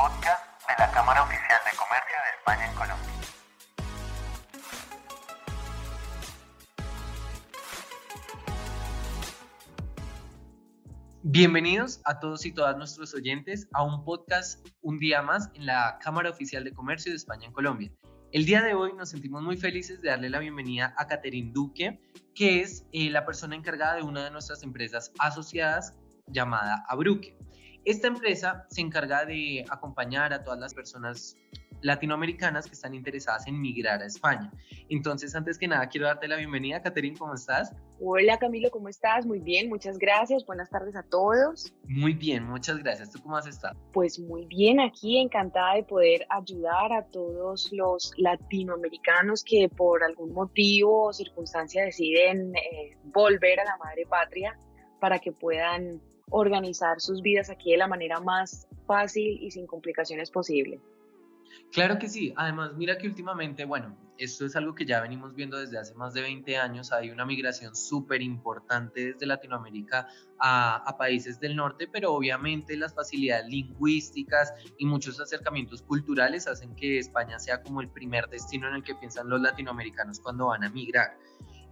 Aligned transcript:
podcast 0.00 0.42
de 0.66 0.74
la 0.78 0.90
Cámara 0.92 1.22
Oficial 1.24 1.60
de 1.70 1.76
Comercio 1.76 2.16
de 2.24 2.30
España 2.38 2.70
en 2.70 2.74
Colombia. 2.74 3.06
Bienvenidos 11.22 12.00
a 12.06 12.18
todos 12.18 12.46
y 12.46 12.52
todas 12.52 12.78
nuestros 12.78 13.12
oyentes 13.12 13.68
a 13.74 13.82
un 13.82 14.02
podcast 14.06 14.66
un 14.80 14.96
día 14.96 15.20
más 15.20 15.50
en 15.52 15.66
la 15.66 15.98
Cámara 16.00 16.30
Oficial 16.30 16.64
de 16.64 16.72
Comercio 16.72 17.12
de 17.12 17.16
España 17.16 17.48
en 17.48 17.52
Colombia. 17.52 17.92
El 18.32 18.46
día 18.46 18.62
de 18.62 18.72
hoy 18.72 18.94
nos 18.94 19.10
sentimos 19.10 19.42
muy 19.42 19.58
felices 19.58 20.00
de 20.00 20.08
darle 20.08 20.30
la 20.30 20.38
bienvenida 20.38 20.94
a 20.96 21.08
Catherine 21.08 21.52
Duque, 21.52 22.00
que 22.34 22.62
es 22.62 22.86
eh, 22.92 23.10
la 23.10 23.26
persona 23.26 23.54
encargada 23.54 23.96
de 23.96 24.02
una 24.02 24.24
de 24.24 24.30
nuestras 24.30 24.62
empresas 24.62 25.12
asociadas 25.18 25.94
llamada 26.26 26.86
Abruque. 26.88 27.36
Esta 27.84 28.08
empresa 28.08 28.66
se 28.68 28.82
encarga 28.82 29.24
de 29.24 29.64
acompañar 29.70 30.32
a 30.34 30.44
todas 30.44 30.60
las 30.60 30.74
personas 30.74 31.36
latinoamericanas 31.82 32.66
que 32.66 32.74
están 32.74 32.94
interesadas 32.94 33.46
en 33.46 33.58
migrar 33.58 34.02
a 34.02 34.06
España. 34.06 34.52
Entonces, 34.90 35.34
antes 35.34 35.56
que 35.56 35.66
nada, 35.66 35.88
quiero 35.88 36.06
darte 36.06 36.28
la 36.28 36.36
bienvenida. 36.36 36.82
Catherine, 36.82 37.16
¿cómo 37.16 37.34
estás? 37.34 37.74
Hola 38.00 38.38
Camilo, 38.38 38.70
¿cómo 38.70 38.88
estás? 38.88 39.24
Muy 39.24 39.40
bien, 39.40 39.68
muchas 39.68 39.98
gracias. 39.98 40.44
Buenas 40.44 40.68
tardes 40.70 40.94
a 40.96 41.02
todos. 41.02 41.72
Muy 41.86 42.14
bien, 42.14 42.44
muchas 42.44 42.78
gracias. 42.78 43.10
¿Tú 43.10 43.22
cómo 43.22 43.36
has 43.36 43.46
estado? 43.46 43.78
Pues 43.92 44.18
muy 44.18 44.46
bien, 44.46 44.80
aquí 44.80 45.18
encantada 45.18 45.74
de 45.74 45.84
poder 45.84 46.26
ayudar 46.28 46.92
a 46.92 47.04
todos 47.06 47.70
los 47.72 48.12
latinoamericanos 48.16 49.42
que 49.44 49.68
por 49.68 50.02
algún 50.04 50.32
motivo 50.32 51.04
o 51.08 51.12
circunstancia 51.12 51.84
deciden 51.84 52.54
eh, 52.56 52.96
volver 53.04 53.60
a 53.60 53.64
la 53.64 53.76
madre 53.78 54.06
patria 54.06 54.58
para 54.98 55.18
que 55.18 55.32
puedan 55.32 56.00
organizar 56.30 57.00
sus 57.00 57.22
vidas 57.22 57.50
aquí 57.50 57.72
de 57.72 57.78
la 57.78 57.86
manera 57.86 58.20
más 58.20 58.66
fácil 58.86 59.38
y 59.42 59.50
sin 59.50 59.66
complicaciones 59.66 60.30
posible. 60.30 60.80
Claro 61.72 61.98
que 61.98 62.08
sí. 62.08 62.32
Además, 62.36 62.72
mira 62.74 62.98
que 62.98 63.06
últimamente, 63.06 63.64
bueno, 63.64 63.96
esto 64.18 64.44
es 64.44 64.54
algo 64.54 64.74
que 64.74 64.84
ya 64.84 65.00
venimos 65.00 65.34
viendo 65.34 65.56
desde 65.56 65.78
hace 65.78 65.94
más 65.94 66.12
de 66.12 66.20
20 66.20 66.56
años. 66.58 66.92
Hay 66.92 67.10
una 67.10 67.24
migración 67.24 67.74
súper 67.74 68.22
importante 68.22 69.12
desde 69.12 69.24
Latinoamérica 69.26 70.08
a, 70.38 70.76
a, 70.76 70.98
países 70.98 71.40
del 71.40 71.56
norte, 71.56 71.88
pero 71.90 72.12
obviamente 72.12 72.76
las 72.76 72.94
facilidades 72.94 73.46
lingüísticas 73.48 74.52
y 74.78 74.84
muchos 74.84 75.20
acercamientos 75.20 75.82
culturales 75.82 76.46
hacen 76.48 76.74
que 76.76 76.98
España 76.98 77.38
sea 77.38 77.62
como 77.62 77.80
el 77.80 77.88
primer 77.88 78.28
destino 78.28 78.68
en 78.68 78.74
el 78.74 78.82
que 78.82 78.94
piensan 78.94 79.28
los 79.28 79.40
latinoamericanos 79.40 80.20
cuando 80.20 80.48
van 80.48 80.64
a 80.64 80.70
migrar. 80.70 81.16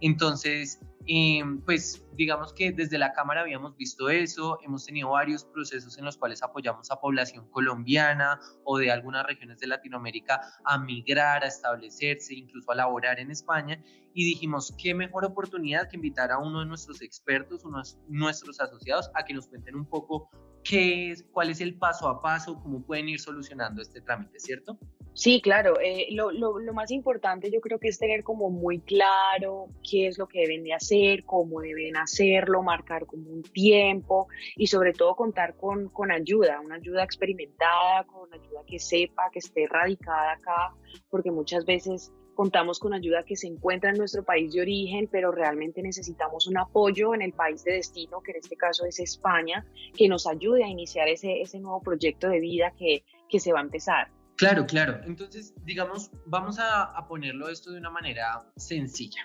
Entonces, 0.01 0.79
em, 1.07 1.61
pues 1.61 2.05
digamos 2.13 2.53
que 2.53 2.71
desde 2.71 2.97
la 2.97 3.13
Cámara 3.13 3.41
habíamos 3.41 3.75
visto 3.77 4.09
eso, 4.09 4.59
hemos 4.61 4.85
tenido 4.85 5.09
varios 5.09 5.45
procesos 5.45 5.97
en 5.97 6.05
los 6.05 6.17
cuales 6.17 6.43
apoyamos 6.43 6.91
a 6.91 6.99
población 6.99 7.49
colombiana 7.49 8.39
o 8.63 8.77
de 8.77 8.91
algunas 8.91 9.25
regiones 9.25 9.59
de 9.59 9.67
Latinoamérica 9.67 10.41
a 10.65 10.77
migrar, 10.77 11.43
a 11.43 11.47
establecerse, 11.47 12.33
incluso 12.33 12.71
a 12.71 12.75
laborar 12.75 13.19
en 13.19 13.31
España, 13.31 13.81
y 14.13 14.25
dijimos, 14.25 14.75
qué 14.77 14.93
mejor 14.93 15.25
oportunidad 15.25 15.87
que 15.89 15.95
invitar 15.95 16.31
a 16.31 16.39
uno 16.39 16.59
de 16.59 16.65
nuestros 16.65 17.01
expertos, 17.01 17.63
unos 17.63 17.97
nuestros 18.07 18.59
asociados, 18.59 19.09
a 19.15 19.23
que 19.23 19.33
nos 19.33 19.47
cuenten 19.47 19.75
un 19.75 19.85
poco 19.85 20.29
qué 20.63 21.11
es, 21.11 21.23
cuál 21.31 21.49
es 21.49 21.61
el 21.61 21.75
paso 21.75 22.07
a 22.07 22.21
paso, 22.21 22.61
cómo 22.61 22.81
pueden 22.81 23.09
ir 23.09 23.19
solucionando 23.19 23.81
este 23.81 24.01
trámite, 24.01 24.39
¿cierto? 24.39 24.77
Sí, 25.13 25.41
claro. 25.41 25.79
Eh, 25.81 26.07
lo, 26.11 26.31
lo, 26.31 26.73
más 26.73 26.91
importante 26.91 27.51
yo 27.51 27.59
creo 27.59 27.79
que 27.79 27.89
es 27.89 27.99
tener 27.99 28.23
como 28.23 28.49
muy 28.49 28.79
claro 28.79 29.67
qué 29.83 30.07
es 30.07 30.17
lo 30.17 30.27
que 30.27 30.41
deben 30.41 30.63
de 30.63 30.73
hacer, 30.73 31.25
cómo 31.25 31.61
deben 31.61 31.97
hacerlo, 31.97 32.63
marcar 32.63 33.05
como 33.05 33.29
un 33.29 33.43
tiempo 33.43 34.27
y 34.55 34.67
sobre 34.67 34.93
todo 34.93 35.15
contar 35.15 35.55
con, 35.57 35.89
con 35.89 36.11
ayuda, 36.11 36.61
una 36.61 36.75
ayuda 36.75 37.03
experimentada, 37.03 38.05
con 38.05 38.33
ayuda 38.33 38.63
que 38.65 38.79
sepa, 38.79 39.29
que 39.31 39.39
esté 39.39 39.67
radicada 39.67 40.33
acá, 40.33 40.73
porque 41.09 41.31
muchas 41.31 41.65
veces 41.65 42.13
contamos 42.39 42.79
con 42.79 42.93
ayuda 42.93 43.23
que 43.23 43.35
se 43.35 43.47
encuentra 43.47 43.89
en 43.89 43.97
nuestro 43.97 44.23
país 44.23 44.53
de 44.53 44.61
origen, 44.61 45.09
pero 45.11 45.29
realmente 45.29 45.81
necesitamos 45.81 46.47
un 46.47 46.57
apoyo 46.57 47.13
en 47.13 47.21
el 47.21 47.33
país 47.33 47.65
de 47.65 47.73
destino, 47.73 48.21
que 48.21 48.31
en 48.31 48.37
este 48.37 48.55
caso 48.55 48.85
es 48.85 48.97
España, 49.01 49.65
que 49.93 50.07
nos 50.07 50.25
ayude 50.25 50.63
a 50.63 50.69
iniciar 50.69 51.09
ese, 51.09 51.41
ese 51.41 51.59
nuevo 51.59 51.81
proyecto 51.81 52.29
de 52.29 52.39
vida 52.39 52.71
que, 52.79 53.03
que 53.27 53.41
se 53.41 53.51
va 53.51 53.59
a 53.59 53.63
empezar. 53.63 54.09
Claro, 54.37 54.65
claro. 54.65 55.01
Entonces, 55.03 55.53
digamos, 55.65 56.11
vamos 56.27 56.59
a, 56.59 56.83
a, 56.83 57.05
ponerlo 57.09 57.49
esto 57.49 57.71
de 57.71 57.79
una 57.79 57.89
manera 57.89 58.49
sencilla. 58.55 59.19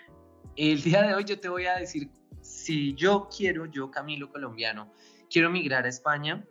El 0.57 0.83
día 0.83 1.03
de 1.03 1.15
hoy 1.15 1.23
yo 1.23 1.39
te 1.39 1.49
voy 1.49 1.67
a 1.67 1.77
decir, 1.77 2.11
si 2.41 2.97
yo 2.97 3.29
quiero, 3.29 3.67
yo 3.67 3.93
Camilo 3.93 4.29
colombiano, 4.29 4.93
quiero 5.31 5.51
migrar 5.51 5.85
a 5.85 5.89
España, 5.89 6.45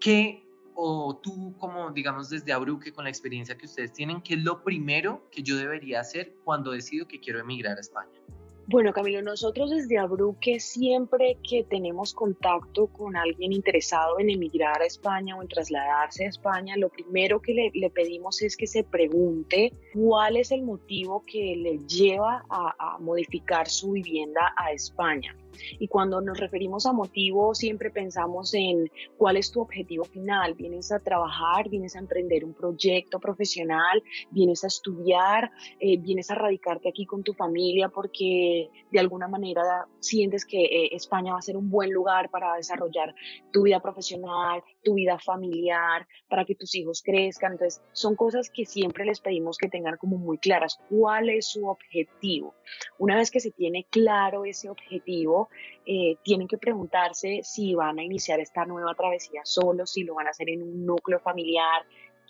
¿qué 0.00 0.47
o 0.80 1.16
tú 1.16 1.56
como 1.58 1.90
digamos 1.90 2.30
desde 2.30 2.52
Abruque 2.52 2.92
con 2.92 3.02
la 3.02 3.10
experiencia 3.10 3.58
que 3.58 3.66
ustedes 3.66 3.92
tienen, 3.92 4.22
qué 4.22 4.34
es 4.34 4.44
lo 4.44 4.62
primero 4.62 5.28
que 5.32 5.42
yo 5.42 5.56
debería 5.56 6.00
hacer 6.00 6.36
cuando 6.44 6.70
decido 6.70 7.08
que 7.08 7.18
quiero 7.18 7.40
emigrar 7.40 7.76
a 7.78 7.80
España? 7.80 8.20
Bueno, 8.68 8.92
Camilo, 8.92 9.20
nosotros 9.20 9.70
desde 9.70 9.98
Abruque 9.98 10.60
siempre 10.60 11.36
que 11.42 11.64
tenemos 11.64 12.14
contacto 12.14 12.86
con 12.86 13.16
alguien 13.16 13.52
interesado 13.52 14.20
en 14.20 14.30
emigrar 14.30 14.80
a 14.80 14.86
España 14.86 15.36
o 15.36 15.42
en 15.42 15.48
trasladarse 15.48 16.26
a 16.26 16.28
España, 16.28 16.76
lo 16.76 16.90
primero 16.90 17.40
que 17.40 17.72
le, 17.74 17.90
pedimos 17.90 18.40
es 18.42 18.56
que 18.56 18.68
se 18.68 18.84
pregunte 18.84 19.72
cuál 19.92 20.36
es 20.36 20.52
el 20.52 20.62
motivo 20.62 21.24
que 21.26 21.56
le 21.56 21.78
lleva 21.88 22.44
a 22.50 22.98
modificar 23.00 23.68
su 23.68 23.92
vivienda 23.92 24.54
a 24.56 24.70
España. 24.70 25.34
Y 25.78 25.88
cuando 25.88 26.20
nos 26.20 26.38
referimos 26.38 26.86
a 26.86 26.92
motivo, 26.92 27.54
siempre 27.54 27.90
pensamos 27.90 28.54
en 28.54 28.90
cuál 29.16 29.36
es 29.36 29.50
tu 29.50 29.60
objetivo 29.60 30.04
final. 30.04 30.54
Vienes 30.54 30.92
a 30.92 31.00
trabajar, 31.00 31.68
vienes 31.68 31.96
a 31.96 32.00
emprender 32.00 32.44
un 32.44 32.54
proyecto 32.54 33.20
profesional, 33.20 34.02
vienes 34.30 34.64
a 34.64 34.68
estudiar, 34.68 35.50
eh, 35.80 35.98
vienes 35.98 36.30
a 36.30 36.34
radicarte 36.34 36.88
aquí 36.88 37.06
con 37.06 37.22
tu 37.22 37.32
familia 37.34 37.88
porque 37.88 38.70
de 38.90 38.98
alguna 38.98 39.28
manera 39.28 39.86
sientes 40.00 40.44
que 40.44 40.64
eh, 40.64 40.88
España 40.92 41.32
va 41.32 41.38
a 41.38 41.42
ser 41.42 41.56
un 41.56 41.70
buen 41.70 41.92
lugar 41.92 42.30
para 42.30 42.54
desarrollar 42.56 43.14
tu 43.52 43.62
vida 43.62 43.80
profesional, 43.80 44.62
tu 44.82 44.94
vida 44.94 45.18
familiar, 45.18 46.06
para 46.28 46.44
que 46.44 46.54
tus 46.54 46.74
hijos 46.74 47.02
crezcan. 47.02 47.52
Entonces, 47.52 47.82
son 47.92 48.16
cosas 48.16 48.50
que 48.50 48.64
siempre 48.64 49.04
les 49.04 49.20
pedimos 49.20 49.58
que 49.58 49.68
tengan 49.68 49.96
como 49.96 50.18
muy 50.18 50.38
claras. 50.38 50.78
¿Cuál 50.88 51.30
es 51.30 51.46
su 51.46 51.68
objetivo? 51.68 52.54
Una 52.98 53.16
vez 53.16 53.30
que 53.30 53.40
se 53.40 53.50
tiene 53.50 53.86
claro 53.90 54.44
ese 54.44 54.68
objetivo, 54.68 55.37
eh, 55.86 56.16
tienen 56.22 56.48
que 56.48 56.58
preguntarse 56.58 57.40
si 57.42 57.74
van 57.74 57.98
a 57.98 58.02
iniciar 58.02 58.40
esta 58.40 58.64
nueva 58.64 58.94
travesía 58.94 59.42
solos, 59.44 59.92
si 59.92 60.04
lo 60.04 60.14
van 60.14 60.26
a 60.26 60.30
hacer 60.30 60.48
en 60.50 60.62
un 60.62 60.86
núcleo 60.86 61.20
familiar, 61.20 61.82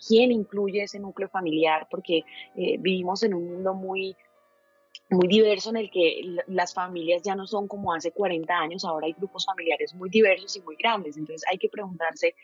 quién 0.07 0.33
incluye 0.33 0.83
ese 0.83 0.99
núcleo 0.99 1.29
familiar, 1.29 1.87
porque 1.91 2.25
eh, 2.57 2.77
vivimos 2.79 3.23
en 3.23 3.35
un 3.35 3.51
mundo 3.53 3.75
muy 3.75 4.17
muy 5.11 5.27
diverso 5.27 5.71
en 5.71 5.77
el 5.79 5.91
que 5.91 6.21
las 6.49 6.75
familias 6.75 7.23
ya 7.23 7.35
no 7.35 7.47
son 7.47 7.67
como 7.67 7.95
hace 7.95 8.13
40 8.13 8.53
años, 8.55 8.85
ahora 8.85 9.07
hay 9.07 9.15
grupos 9.15 9.47
familiares 9.47 9.95
muy 9.95 10.11
diversos 10.11 10.55
y 10.57 10.61
muy 10.61 10.77
grandes, 10.77 11.17
entonces 11.17 11.49
hay 11.51 11.57
que 11.57 11.71
preguntarse 11.71 12.35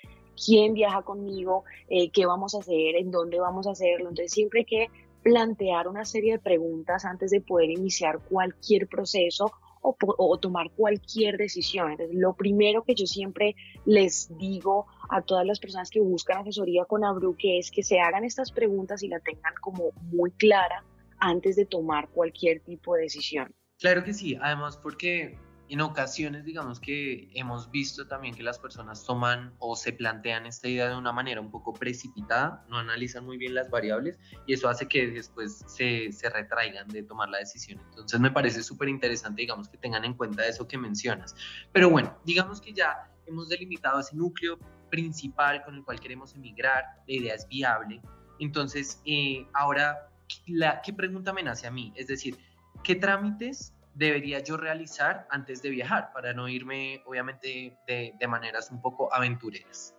quién 0.42 0.72
viaja 0.72 1.02
conmigo, 1.02 1.64
eh, 1.88 2.10
qué 2.10 2.24
vamos 2.24 2.54
a 2.54 2.60
hacer, 2.60 2.96
en 2.96 3.10
dónde 3.10 3.38
vamos 3.38 3.66
a 3.66 3.72
hacerlo, 3.72 4.08
entonces 4.08 4.32
siempre 4.32 4.60
hay 4.60 4.64
que 4.64 4.90
plantear 5.22 5.88
una 5.88 6.04
serie 6.04 6.32
de 6.32 6.38
preguntas 6.38 7.04
antes 7.04 7.30
de 7.30 7.40
poder 7.40 7.70
iniciar 7.70 8.20
cualquier 8.20 8.88
proceso 8.88 9.52
o, 9.84 10.38
tomar 10.38 10.70
cualquier 10.70 11.36
decisión. 11.36 11.92
Entonces, 11.92 12.16
lo 12.16 12.34
primero 12.34 12.82
que 12.84 12.94
yo 12.94 13.06
siempre 13.06 13.54
les 13.84 14.34
digo 14.38 14.86
a 15.10 15.20
todas 15.20 15.46
las 15.46 15.60
personas 15.60 15.90
que 15.90 16.00
buscan 16.00 16.38
asesoría 16.38 16.86
con 16.86 17.04
Abruque 17.04 17.58
es 17.58 17.70
que 17.70 17.82
se 17.82 18.00
hagan 18.00 18.24
estas 18.24 18.50
preguntas 18.50 19.02
y 19.02 19.08
la 19.08 19.20
tengan 19.20 19.52
como 19.60 19.92
muy 20.10 20.30
clara 20.32 20.84
antes 21.18 21.56
de 21.56 21.66
tomar 21.66 22.08
cualquier 22.08 22.60
tipo 22.60 22.94
de 22.94 23.02
decisión. 23.02 23.54
Claro 23.78 24.04
que 24.04 24.14
sí, 24.14 24.36
además 24.40 24.78
porque 24.78 25.36
en 25.74 25.80
ocasiones, 25.80 26.44
digamos 26.44 26.78
que 26.78 27.28
hemos 27.34 27.68
visto 27.68 28.06
también 28.06 28.32
que 28.32 28.44
las 28.44 28.60
personas 28.60 29.04
toman 29.04 29.52
o 29.58 29.74
se 29.74 29.92
plantean 29.92 30.46
esta 30.46 30.68
idea 30.68 30.88
de 30.88 30.94
una 30.94 31.10
manera 31.10 31.40
un 31.40 31.50
poco 31.50 31.72
precipitada, 31.72 32.64
no 32.68 32.78
analizan 32.78 33.24
muy 33.24 33.38
bien 33.38 33.54
las 33.54 33.70
variables 33.70 34.16
y 34.46 34.52
eso 34.54 34.68
hace 34.68 34.86
que 34.86 35.08
después 35.08 35.64
se, 35.66 36.12
se 36.12 36.30
retraigan 36.30 36.86
de 36.86 37.02
tomar 37.02 37.28
la 37.28 37.38
decisión. 37.38 37.80
Entonces 37.88 38.20
me 38.20 38.30
parece 38.30 38.62
súper 38.62 38.88
interesante, 38.88 39.42
digamos, 39.42 39.68
que 39.68 39.76
tengan 39.76 40.04
en 40.04 40.14
cuenta 40.14 40.46
eso 40.46 40.68
que 40.68 40.78
mencionas. 40.78 41.34
Pero 41.72 41.90
bueno, 41.90 42.16
digamos 42.24 42.60
que 42.60 42.72
ya 42.72 43.10
hemos 43.26 43.48
delimitado 43.48 43.98
ese 43.98 44.14
núcleo 44.14 44.60
principal 44.90 45.64
con 45.64 45.74
el 45.74 45.82
cual 45.82 45.98
queremos 45.98 46.36
emigrar, 46.36 46.84
la 47.08 47.14
idea 47.14 47.34
es 47.34 47.48
viable. 47.48 48.00
Entonces, 48.38 49.02
eh, 49.06 49.44
ahora, 49.52 50.08
la, 50.46 50.80
¿qué 50.82 50.92
pregunta 50.92 51.32
me 51.32 51.42
nace 51.42 51.66
a 51.66 51.72
mí? 51.72 51.92
Es 51.96 52.06
decir, 52.06 52.38
¿qué 52.84 52.94
trámites 52.94 53.73
debería 53.94 54.40
yo 54.40 54.56
realizar 54.56 55.26
antes 55.30 55.62
de 55.62 55.70
viajar 55.70 56.12
para 56.12 56.32
no 56.32 56.48
irme, 56.48 57.02
obviamente, 57.06 57.78
de, 57.86 58.14
de 58.18 58.28
maneras 58.28 58.70
un 58.70 58.80
poco 58.80 59.12
aventureras? 59.12 59.94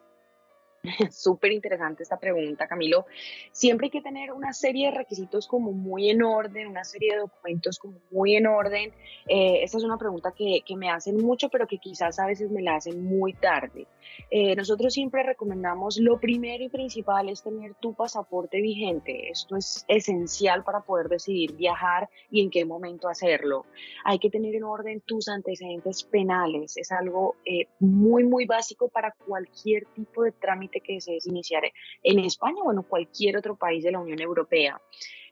Súper 1.11 1.51
interesante 1.51 2.03
esta 2.03 2.17
pregunta, 2.17 2.67
Camilo. 2.67 3.05
Siempre 3.51 3.87
hay 3.87 3.91
que 3.91 4.01
tener 4.01 4.31
una 4.31 4.53
serie 4.53 4.91
de 4.91 4.97
requisitos 4.97 5.47
como 5.47 5.71
muy 5.71 6.09
en 6.09 6.23
orden, 6.23 6.67
una 6.67 6.83
serie 6.83 7.13
de 7.13 7.19
documentos 7.19 7.79
como 7.79 7.99
muy 8.11 8.35
en 8.35 8.47
orden. 8.47 8.91
Eh, 9.27 9.63
esta 9.63 9.77
es 9.77 9.83
una 9.83 9.97
pregunta 9.97 10.33
que, 10.35 10.61
que, 10.65 10.75
me 10.75 10.89
hacen 10.89 11.17
mucho, 11.17 11.49
pero 11.49 11.67
que 11.67 11.77
quizás 11.77 12.19
a 12.19 12.25
veces 12.25 12.51
me 12.51 12.61
la 12.61 12.75
hacen 12.75 13.03
muy 13.03 13.33
tarde. 13.33 13.87
Eh, 14.29 14.55
nosotros 14.55 14.93
siempre 14.93 15.23
recomendamos, 15.23 15.97
lo 15.97 16.19
primero 16.19 16.63
y 16.63 16.69
principal 16.69 17.29
es 17.29 17.43
tener 17.43 17.75
tu 17.75 17.93
pasaporte 17.93 18.61
vigente. 18.61 19.29
Esto 19.29 19.55
es 19.55 19.85
esencial 19.87 20.63
para 20.63 20.81
poder 20.81 21.07
decidir 21.07 21.53
viajar 21.53 22.09
y 22.29 22.41
en 22.41 22.49
qué 22.49 22.65
momento 22.65 23.07
hacerlo. 23.07 23.65
Hay 24.03 24.19
que 24.19 24.29
tener 24.29 24.55
en 24.55 24.63
orden 24.63 25.01
tus 25.01 25.27
antecedentes 25.27 26.03
penales. 26.03 26.77
Es 26.77 26.91
algo 26.91 27.35
eh, 27.45 27.67
muy, 27.79 28.23
muy 28.23 28.45
básico 28.45 28.89
para 28.89 29.11
cualquier 29.25 29.85
tipo 29.95 30.23
de 30.23 30.31
trámite 30.31 30.74
que 30.81 30.93
desees 30.93 31.27
iniciar 31.27 31.63
en 32.03 32.19
España 32.19 32.61
o 32.63 32.71
en 32.71 32.81
cualquier 32.83 33.37
otro 33.37 33.55
país 33.55 33.83
de 33.83 33.91
la 33.91 33.99
Unión 33.99 34.19
Europea. 34.21 34.81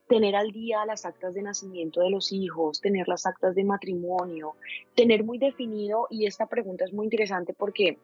Tener 0.08 0.36
al 0.36 0.52
día 0.52 0.86
las 0.86 1.06
actas 1.06 1.34
de 1.34 1.42
nacimiento 1.42 2.02
de 2.02 2.10
los 2.10 2.32
hijos, 2.32 2.82
tener 2.82 3.08
las 3.08 3.26
actas 3.26 3.56
de 3.56 3.64
matrimonio, 3.64 4.56
tener 4.96 5.24
muy 5.24 5.38
definido, 5.38 6.08
y 6.10 6.26
esta 6.26 6.48
pregunta 6.48 6.84
es 6.86 6.94
muy 6.94 7.06
interesante 7.06 7.54
porque 7.54 7.98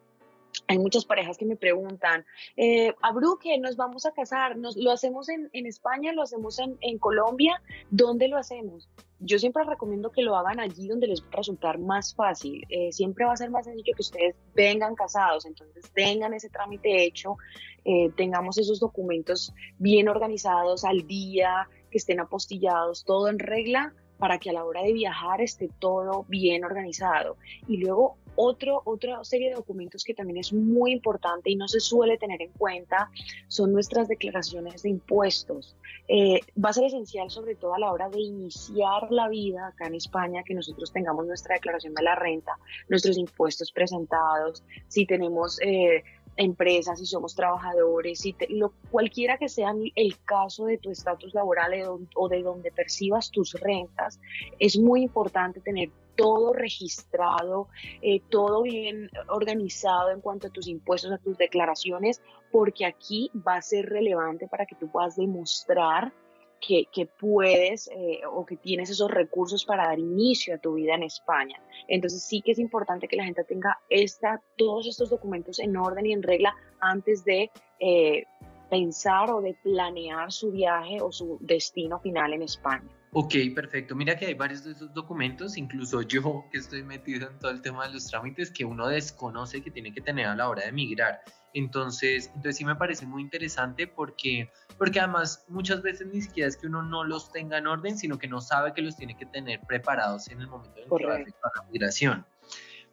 hay 0.66 0.78
muchas 0.78 1.04
parejas 1.04 1.36
que 1.36 1.44
me 1.46 1.56
preguntan, 1.56 2.24
eh, 2.56 2.94
Abru, 3.02 3.38
nos 3.60 3.76
vamos 3.76 4.06
a 4.06 4.12
casar? 4.12 4.56
¿Nos, 4.56 4.76
¿Lo 4.76 4.92
hacemos 4.92 5.28
en, 5.28 5.50
España? 5.52 6.12
¿Lo 6.12 6.22
hacemos 6.22 6.58
en, 6.58 6.76
en, 6.80 6.98
Colombia? 6.98 7.60
¿Dónde 7.90 8.28
lo 8.28 8.36
hacemos? 8.36 8.88
Yo 9.18 9.38
siempre 9.38 9.64
recomiendo 9.64 10.10
que 10.10 10.22
lo 10.22 10.36
hagan 10.36 10.60
allí 10.60 10.88
donde 10.88 11.06
les 11.06 11.22
va 11.22 11.28
a 11.32 11.36
resultar 11.36 11.78
más 11.78 12.14
fácil. 12.14 12.64
Eh, 12.68 12.92
siempre 12.92 13.24
va 13.24 13.32
a 13.32 13.36
ser 13.36 13.50
más 13.50 13.66
sencillo 13.66 13.92
que 13.94 14.02
ustedes 14.02 14.36
vengan 14.54 14.94
casados, 14.94 15.44
entonces 15.44 15.90
tengan 15.92 16.34
ese 16.34 16.48
trámite 16.48 17.04
hecho, 17.04 17.36
eh, 17.84 18.10
tengamos 18.16 18.56
esos 18.58 18.80
documentos 18.80 19.52
bien 19.78 20.08
organizados 20.08 20.84
al 20.84 21.06
día, 21.06 21.68
que 21.90 21.98
estén 21.98 22.20
apostillados, 22.20 23.04
todo 23.04 23.28
en 23.28 23.38
regla 23.38 23.92
para 24.20 24.38
que 24.38 24.50
a 24.50 24.52
la 24.52 24.64
hora 24.64 24.82
de 24.82 24.92
viajar 24.92 25.40
esté 25.40 25.68
todo 25.80 26.24
bien 26.28 26.64
organizado. 26.64 27.36
Y 27.66 27.78
luego 27.78 28.18
otro, 28.36 28.82
otra 28.84 29.22
serie 29.24 29.50
de 29.50 29.56
documentos 29.56 30.04
que 30.04 30.14
también 30.14 30.38
es 30.38 30.52
muy 30.52 30.92
importante 30.92 31.50
y 31.50 31.56
no 31.56 31.68
se 31.68 31.80
suele 31.80 32.18
tener 32.18 32.40
en 32.42 32.50
cuenta 32.52 33.10
son 33.48 33.72
nuestras 33.72 34.08
declaraciones 34.08 34.82
de 34.82 34.90
impuestos. 34.90 35.76
Eh, 36.08 36.40
va 36.62 36.70
a 36.70 36.72
ser 36.72 36.84
esencial 36.84 37.30
sobre 37.30 37.54
todo 37.54 37.74
a 37.74 37.78
la 37.78 37.92
hora 37.92 38.08
de 38.08 38.20
iniciar 38.20 39.10
la 39.10 39.28
vida 39.28 39.68
acá 39.68 39.86
en 39.86 39.94
España 39.94 40.42
que 40.44 40.54
nosotros 40.54 40.92
tengamos 40.92 41.26
nuestra 41.26 41.54
declaración 41.54 41.94
de 41.94 42.02
la 42.02 42.14
renta, 42.14 42.58
nuestros 42.88 43.16
impuestos 43.18 43.72
presentados, 43.72 44.62
si 44.88 45.06
tenemos... 45.06 45.60
Eh, 45.60 46.02
empresas, 46.36 46.98
si 46.98 47.06
somos 47.06 47.34
trabajadores, 47.34 48.20
si 48.20 48.34
lo, 48.48 48.72
cualquiera 48.90 49.36
que 49.36 49.48
sea 49.48 49.74
el 49.94 50.18
caso 50.24 50.64
de 50.66 50.78
tu 50.78 50.90
estatus 50.90 51.34
laboral 51.34 51.72
o 52.14 52.28
de 52.28 52.42
donde 52.42 52.72
percibas 52.72 53.30
tus 53.30 53.52
rentas, 53.54 54.18
es 54.58 54.78
muy 54.78 55.02
importante 55.02 55.60
tener 55.60 55.90
todo 56.16 56.52
registrado, 56.52 57.68
eh, 58.02 58.20
todo 58.28 58.62
bien 58.62 59.10
organizado 59.28 60.10
en 60.10 60.20
cuanto 60.20 60.48
a 60.48 60.50
tus 60.50 60.68
impuestos, 60.68 61.12
a 61.12 61.18
tus 61.18 61.36
declaraciones, 61.36 62.20
porque 62.50 62.84
aquí 62.86 63.30
va 63.46 63.56
a 63.56 63.62
ser 63.62 63.86
relevante 63.86 64.48
para 64.48 64.66
que 64.66 64.76
tú 64.76 64.88
puedas 64.90 65.16
demostrar 65.16 66.12
que, 66.60 67.08
puedes 67.18 67.88
eh, 67.88 68.20
o 68.30 68.44
que 68.44 68.56
tienes 68.56 68.90
esos 68.90 69.10
recursos 69.10 69.64
para 69.64 69.86
dar 69.86 69.98
inicio 69.98 70.54
a 70.54 70.58
tu 70.58 70.74
vida 70.74 70.94
en 70.94 71.02
España. 71.02 71.60
Entonces 71.88 72.22
sí 72.22 72.42
que 72.42 72.52
es 72.52 72.58
importante 72.58 73.08
que 73.08 73.16
la 73.16 73.24
gente 73.24 73.44
tenga 73.44 73.78
esta, 73.88 74.42
todos 74.56 74.86
estos 74.86 75.10
documentos 75.10 75.58
en 75.58 75.76
orden 75.76 76.06
y 76.06 76.12
en 76.12 76.22
regla 76.22 76.54
antes 76.80 77.24
de 77.24 77.50
eh, 77.78 78.24
pensar 78.68 79.30
o 79.30 79.40
de 79.40 79.54
planear 79.62 80.30
su 80.30 80.52
viaje 80.52 81.00
o 81.00 81.10
su 81.10 81.38
destino 81.40 81.98
final 81.98 82.34
en 82.34 82.42
España. 82.42 82.88
Ok, 83.12 83.34
perfecto. 83.56 83.96
Mira 83.96 84.16
que 84.16 84.26
hay 84.26 84.34
varios 84.34 84.62
de 84.62 84.70
esos 84.70 84.94
documentos, 84.94 85.56
incluso 85.56 86.02
yo 86.02 86.44
que 86.52 86.58
estoy 86.58 86.84
metido 86.84 87.28
en 87.28 87.38
todo 87.40 87.50
el 87.50 87.60
tema 87.60 87.88
de 87.88 87.94
los 87.94 88.06
trámites, 88.06 88.52
que 88.52 88.64
uno 88.64 88.86
desconoce 88.86 89.62
que 89.62 89.70
tiene 89.72 89.92
que 89.92 90.00
tener 90.00 90.26
a 90.26 90.36
la 90.36 90.48
hora 90.48 90.62
de 90.62 90.68
emigrar. 90.68 91.20
Entonces, 91.52 92.28
entonces 92.28 92.56
sí 92.58 92.64
me 92.64 92.76
parece 92.76 93.06
muy 93.06 93.22
interesante 93.22 93.88
porque, 93.88 94.48
porque 94.78 95.00
además 95.00 95.44
muchas 95.48 95.82
veces 95.82 96.06
ni 96.06 96.22
siquiera 96.22 96.48
es 96.48 96.56
que 96.56 96.68
uno 96.68 96.82
no 96.82 97.02
los 97.02 97.32
tenga 97.32 97.58
en 97.58 97.66
orden, 97.66 97.98
sino 97.98 98.16
que 98.16 98.28
no 98.28 98.40
sabe 98.40 98.72
que 98.74 98.82
los 98.82 98.96
tiene 98.96 99.16
que 99.16 99.26
tener 99.26 99.60
preparados 99.66 100.28
en 100.30 100.40
el 100.40 100.46
momento 100.46 100.80
en 100.80 100.88
que 100.88 101.06
va 101.06 101.14
a 101.14 101.20
efectuar 101.20 101.52
la 101.56 101.62
migración. 101.64 102.24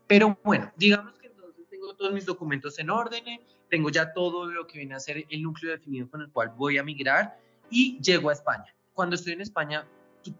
Pero 0.08 0.36
bueno, 0.44 0.72
digamos 0.78 1.20
que 1.20 1.28
entonces 1.28 1.68
tengo 1.70 1.94
todos 1.94 2.12
mis 2.12 2.26
documentos 2.26 2.80
en 2.80 2.90
orden, 2.90 3.24
tengo 3.70 3.92
ya 3.92 4.14
todo 4.14 4.48
lo 4.48 4.66
que 4.66 4.80
viene 4.80 4.96
a 4.96 5.00
ser 5.00 5.26
el 5.30 5.44
núcleo 5.44 5.72
definido 5.72 6.10
con 6.10 6.24
el 6.24 6.32
cual 6.32 6.54
voy 6.58 6.80
a 6.80 6.84
migrar 6.84 7.38
y 7.70 8.00
llego 8.02 8.32
a 8.32 8.34
España. 8.34 8.74
Cuando 8.94 9.16
estoy 9.16 9.34
en 9.34 9.42
España, 9.42 9.86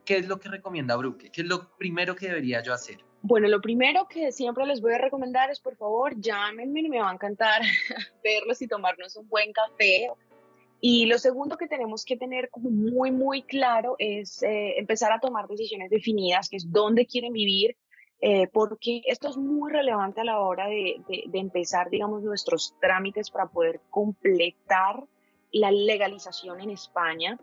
¿qué 0.06 0.18
es 0.18 0.28
lo 0.28 0.40
que 0.40 0.50
recomienda 0.50 0.96
Bruque? 0.96 1.30
¿Qué 1.32 1.42
es 1.42 1.48
lo 1.48 1.76
primero 1.78 2.16
que 2.16 2.28
debería 2.28 2.62
yo 2.62 2.74
hacer? 2.74 2.98
Bueno, 3.22 3.48
lo 3.48 3.62
primero 3.62 4.08
que 4.08 4.32
siempre 4.32 4.66
les 4.66 4.82
voy 4.82 4.94
a 4.94 4.98
recomendar 4.98 5.50
es, 5.50 5.60
por 5.60 5.76
favor, 5.76 6.20
llámenme, 6.20 6.88
me 6.88 7.00
va 7.00 7.10
a 7.10 7.14
encantar 7.14 7.62
verlos 8.24 8.62
y 8.62 8.68
tomarnos 8.68 9.16
un 9.16 9.28
buen 9.28 9.52
café. 9.52 10.10
Y 10.80 11.08
lo 11.08 11.18
segundo 11.18 11.58
que 11.58 11.68
tenemos 11.68 12.06
que 12.06 12.18
tener 12.18 12.50
como 12.50 12.70
muy, 12.70 13.12
muy 13.12 13.42
claro 13.42 13.96
es 13.98 14.44
eh, 14.44 14.78
empezar 14.78 15.12
a 15.12 15.20
tomar 15.20 15.48
decisiones 15.48 15.90
definidas, 15.90 16.50
que 16.50 16.58
es 16.58 16.72
dónde 16.72 17.08
quieren 17.08 17.34
vivir, 17.34 17.76
eh, 18.22 18.48
porque 18.48 19.02
esto 19.06 19.30
es 19.30 19.38
muy 19.38 19.72
relevante 19.72 20.22
a 20.22 20.24
la 20.24 20.40
hora 20.40 20.68
de, 20.68 21.02
de, 21.08 21.24
de 21.28 21.40
empezar, 21.40 21.90
digamos, 21.90 22.22
nuestros 22.22 22.76
trámites 22.80 23.32
para 23.32 23.48
poder 23.48 23.82
completar 23.90 25.04
la 25.52 25.72
legalización 25.72 26.62
en 26.62 26.70
España 26.72 27.40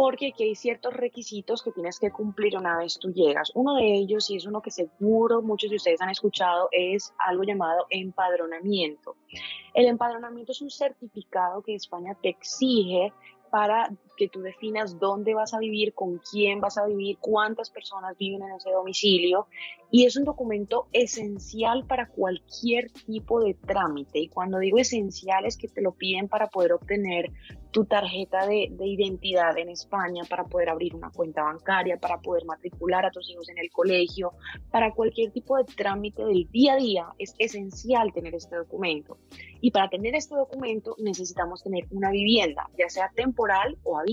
porque 0.00 0.28
aquí 0.28 0.44
hay 0.44 0.54
ciertos 0.54 0.94
requisitos 0.94 1.62
que 1.62 1.72
tienes 1.72 1.98
que 1.98 2.10
cumplir 2.10 2.56
una 2.56 2.78
vez 2.78 2.98
tú 2.98 3.12
llegas. 3.12 3.52
Uno 3.54 3.74
de 3.74 3.84
ellos, 3.84 4.30
y 4.30 4.36
es 4.36 4.46
uno 4.46 4.62
que 4.62 4.70
seguro 4.70 5.42
muchos 5.42 5.68
de 5.68 5.76
ustedes 5.76 6.00
han 6.00 6.08
escuchado, 6.08 6.70
es 6.72 7.12
algo 7.18 7.42
llamado 7.42 7.84
empadronamiento. 7.90 9.16
El 9.74 9.84
empadronamiento 9.84 10.52
es 10.52 10.62
un 10.62 10.70
certificado 10.70 11.60
que 11.60 11.74
España 11.74 12.16
te 12.22 12.30
exige 12.30 13.12
para 13.50 13.90
que 14.20 14.28
tú 14.28 14.42
definas 14.42 14.98
dónde 14.98 15.32
vas 15.32 15.54
a 15.54 15.58
vivir, 15.58 15.94
con 15.94 16.18
quién 16.18 16.60
vas 16.60 16.76
a 16.76 16.84
vivir, 16.84 17.16
cuántas 17.18 17.70
personas 17.70 18.18
viven 18.18 18.42
en 18.42 18.52
ese 18.52 18.70
domicilio. 18.70 19.46
Y 19.90 20.04
es 20.04 20.14
un 20.16 20.24
documento 20.24 20.88
esencial 20.92 21.86
para 21.86 22.06
cualquier 22.06 22.90
tipo 22.90 23.40
de 23.40 23.54
trámite. 23.54 24.18
Y 24.18 24.28
cuando 24.28 24.58
digo 24.58 24.78
esencial 24.78 25.46
es 25.46 25.56
que 25.56 25.68
te 25.68 25.80
lo 25.80 25.92
piden 25.92 26.28
para 26.28 26.48
poder 26.48 26.74
obtener 26.74 27.32
tu 27.70 27.86
tarjeta 27.86 28.46
de, 28.46 28.68
de, 28.72 28.86
identidad 28.86 29.56
en 29.56 29.68
España, 29.68 30.24
para 30.28 30.44
poder 30.44 30.68
abrir 30.68 30.94
una 30.94 31.10
cuenta 31.10 31.42
bancaria, 31.42 31.96
para 31.96 32.20
poder 32.20 32.44
matricular 32.44 33.06
a 33.06 33.10
tus 33.10 33.30
hijos 33.30 33.48
en 33.48 33.58
el 33.58 33.70
colegio, 33.70 34.32
para 34.70 34.92
cualquier 34.92 35.32
tipo 35.32 35.56
de 35.56 35.64
trámite 35.64 36.24
del 36.24 36.48
día 36.50 36.74
a 36.74 36.76
día. 36.76 37.06
Es 37.18 37.34
esencial 37.38 38.12
tener 38.12 38.34
este 38.34 38.56
documento. 38.56 39.18
Y 39.60 39.70
para 39.70 39.88
tener 39.88 40.14
este 40.14 40.34
documento 40.34 40.94
necesitamos 40.98 41.62
tener 41.62 41.86
una 41.90 42.10
vivienda, 42.10 42.68
ya 42.78 42.88
sea 42.88 43.10
temporal 43.14 43.78
o 43.82 43.98
habitual, 43.98 44.09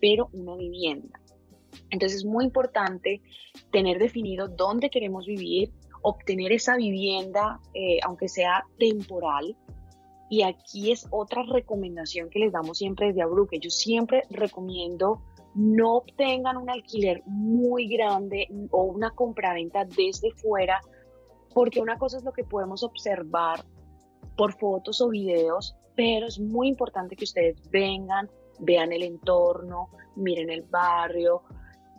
pero 0.00 0.28
una 0.32 0.56
vivienda. 0.56 1.20
Entonces 1.90 2.18
es 2.18 2.24
muy 2.24 2.44
importante 2.44 3.20
tener 3.70 3.98
definido 3.98 4.48
dónde 4.48 4.90
queremos 4.90 5.26
vivir, 5.26 5.72
obtener 6.02 6.52
esa 6.52 6.76
vivienda, 6.76 7.60
eh, 7.74 7.98
aunque 8.04 8.28
sea 8.28 8.64
temporal. 8.78 9.56
Y 10.30 10.42
aquí 10.42 10.90
es 10.90 11.06
otra 11.10 11.42
recomendación 11.44 12.30
que 12.30 12.38
les 12.38 12.52
damos 12.52 12.78
siempre 12.78 13.08
desde 13.08 13.22
Abruque. 13.22 13.58
Yo 13.60 13.70
siempre 13.70 14.24
recomiendo 14.30 15.22
no 15.54 15.98
obtengan 15.98 16.56
un 16.56 16.68
alquiler 16.68 17.22
muy 17.26 17.88
grande 17.88 18.48
o 18.70 18.84
una 18.84 19.10
compraventa 19.12 19.84
desde 19.84 20.32
fuera, 20.32 20.80
porque 21.52 21.80
una 21.80 21.96
cosa 21.96 22.18
es 22.18 22.24
lo 22.24 22.32
que 22.32 22.44
podemos 22.44 22.82
observar 22.82 23.64
por 24.36 24.52
fotos 24.58 25.00
o 25.00 25.08
videos, 25.08 25.76
pero 25.94 26.26
es 26.26 26.40
muy 26.40 26.68
importante 26.68 27.14
que 27.14 27.24
ustedes 27.24 27.56
vengan, 27.70 28.28
vean 28.58 28.92
el 28.92 29.02
entorno, 29.02 29.90
miren 30.16 30.50
el 30.50 30.62
barrio. 30.62 31.42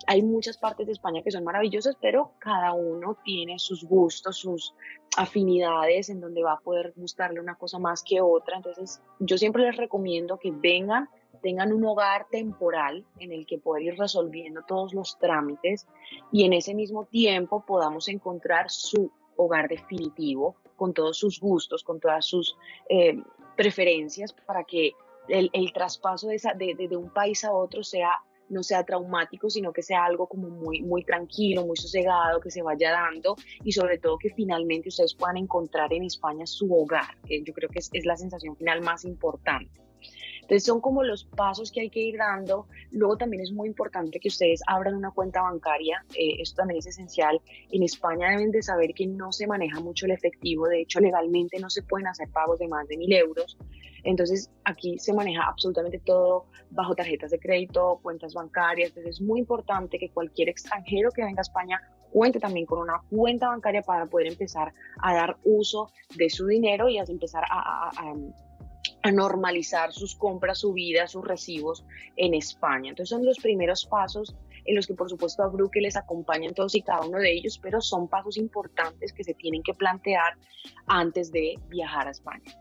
Hay 0.07 0.21
muchas 0.21 0.57
partes 0.57 0.85
de 0.85 0.93
España 0.93 1.23
que 1.23 1.31
son 1.31 1.43
maravillosas, 1.43 1.97
pero 1.99 2.33
cada 2.39 2.73
uno 2.73 3.17
tiene 3.23 3.57
sus 3.57 3.83
gustos, 3.83 4.37
sus 4.37 4.75
afinidades 5.17 6.09
en 6.09 6.19
donde 6.19 6.43
va 6.43 6.53
a 6.53 6.59
poder 6.59 6.93
gustarle 6.95 7.39
una 7.39 7.55
cosa 7.55 7.79
más 7.79 8.03
que 8.03 8.21
otra. 8.21 8.57
Entonces, 8.57 9.01
yo 9.19 9.37
siempre 9.37 9.63
les 9.63 9.77
recomiendo 9.77 10.37
que 10.37 10.51
vengan, 10.51 11.09
tengan 11.41 11.73
un 11.73 11.85
hogar 11.85 12.27
temporal 12.29 13.05
en 13.19 13.31
el 13.31 13.45
que 13.45 13.57
poder 13.57 13.83
ir 13.83 13.97
resolviendo 13.97 14.61
todos 14.67 14.93
los 14.93 15.17
trámites 15.17 15.87
y 16.31 16.43
en 16.43 16.53
ese 16.53 16.73
mismo 16.75 17.05
tiempo 17.05 17.63
podamos 17.65 18.07
encontrar 18.07 18.69
su 18.69 19.11
hogar 19.37 19.67
definitivo 19.67 20.55
con 20.75 20.93
todos 20.93 21.17
sus 21.17 21.39
gustos, 21.39 21.83
con 21.83 21.99
todas 21.99 22.25
sus 22.25 22.57
eh, 22.89 23.21
preferencias 23.55 24.33
para 24.33 24.63
que 24.63 24.93
el, 25.27 25.49
el 25.53 25.73
traspaso 25.73 26.27
de, 26.27 26.35
esa, 26.35 26.53
de, 26.53 26.75
de, 26.75 26.97
un 26.97 27.09
país 27.09 27.43
a 27.43 27.51
otro 27.51 27.83
sea 27.83 28.11
no 28.47 28.61
sea 28.61 28.83
traumático, 28.83 29.49
sino 29.49 29.73
que 29.73 29.81
sea 29.81 30.05
algo 30.05 30.27
como 30.27 30.49
muy, 30.49 30.83
muy 30.83 31.03
tranquilo, 31.03 31.65
muy 31.65 31.77
sosegado, 31.77 32.39
que 32.39 32.51
se 32.51 32.61
vaya 32.61 32.91
dando 32.91 33.35
y 33.63 33.71
sobre 33.71 33.97
todo 33.97 34.19
que 34.19 34.29
finalmente 34.29 34.89
ustedes 34.89 35.15
puedan 35.15 35.37
encontrar 35.37 35.91
en 35.93 36.03
España 36.03 36.45
su 36.45 36.71
hogar, 36.71 37.17
que 37.25 37.41
yo 37.43 37.53
creo 37.53 37.69
que 37.69 37.79
es, 37.79 37.89
es 37.91 38.05
la 38.05 38.15
sensación 38.15 38.55
final 38.55 38.81
más 38.81 39.03
importante. 39.03 39.84
Entonces 40.45 40.65
son 40.65 40.79
como 40.79 41.03
los 41.03 41.23
pasos 41.23 41.71
que 41.71 41.81
hay 41.81 41.89
que 41.89 42.01
ir 42.01 42.17
dando. 42.17 42.67
Luego 42.91 43.17
también 43.17 43.41
es 43.41 43.51
muy 43.51 43.67
importante 43.67 44.19
que 44.19 44.27
ustedes 44.27 44.61
abran 44.67 44.93
una 44.93 45.09
cuenta 45.09 45.41
bancaria. 45.41 46.05
Eh, 46.13 46.39
esto 46.39 46.57
también 46.57 46.77
es 46.77 46.85
esencial. 46.85 47.41
En 47.71 47.81
España 47.81 48.29
deben 48.29 48.51
de 48.51 48.61
saber 48.61 48.93
que 48.93 49.07
no 49.07 49.31
se 49.31 49.47
maneja 49.47 49.79
mucho 49.79 50.05
el 50.05 50.11
efectivo. 50.11 50.67
De 50.67 50.81
hecho, 50.81 50.99
legalmente 50.99 51.59
no 51.59 51.71
se 51.71 51.81
pueden 51.81 52.05
hacer 52.05 52.29
pagos 52.29 52.59
de 52.59 52.67
más 52.67 52.87
de 52.87 52.95
mil 52.95 53.11
euros. 53.11 53.57
Entonces 54.03 54.51
aquí 54.65 54.99
se 54.99 55.13
maneja 55.13 55.41
absolutamente 55.47 55.97
todo 55.97 56.45
bajo 56.69 56.93
tarjetas 56.93 57.31
de 57.31 57.39
crédito, 57.39 57.99
cuentas 58.03 58.35
bancarias. 58.35 58.89
Entonces 58.89 59.15
es 59.15 59.21
muy 59.21 59.39
importante 59.39 59.97
que 59.97 60.11
cualquier 60.11 60.49
extranjero 60.49 61.09
que 61.09 61.23
venga 61.23 61.39
a 61.39 61.41
España 61.41 61.81
cuente 62.11 62.39
también 62.39 62.67
con 62.67 62.79
una 62.79 63.01
cuenta 63.09 63.47
bancaria 63.47 63.81
para 63.81 64.05
poder 64.05 64.27
empezar 64.27 64.73
a 65.01 65.15
dar 65.15 65.37
uso 65.43 65.89
de 66.15 66.29
su 66.29 66.45
dinero 66.45 66.87
y 66.87 66.99
a 66.99 67.03
empezar 67.03 67.43
a, 67.49 67.89
a 67.89 68.13
normalizar 69.11 69.91
sus 69.93 70.15
compras, 70.15 70.59
su 70.59 70.73
vida, 70.73 71.07
sus 71.07 71.25
recibos 71.25 71.85
en 72.15 72.33
España. 72.33 72.89
Entonces 72.89 73.09
son 73.09 73.25
los 73.25 73.39
primeros 73.39 73.85
pasos 73.85 74.35
en 74.65 74.75
los 74.75 74.87
que 74.87 74.95
por 74.95 75.09
supuesto 75.09 75.43
a 75.43 75.47
Bruque 75.47 75.79
les 75.79 75.95
acompañan 75.95 76.53
todos 76.53 76.75
y 76.75 76.81
cada 76.81 77.01
uno 77.01 77.19
de 77.19 77.31
ellos, 77.31 77.59
pero 77.61 77.81
son 77.81 78.07
pasos 78.07 78.37
importantes 78.37 79.13
que 79.13 79.23
se 79.23 79.33
tienen 79.35 79.61
que 79.63 79.73
plantear 79.73 80.33
antes 80.87 81.31
de 81.31 81.55
viajar 81.69 82.07
a 82.07 82.11
España. 82.11 82.51